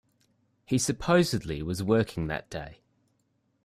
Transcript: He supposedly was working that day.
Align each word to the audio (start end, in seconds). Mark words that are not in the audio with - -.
He 0.65 0.79
supposedly 0.79 1.61
was 1.61 1.83
working 1.83 2.25
that 2.25 2.49
day. 2.49 2.79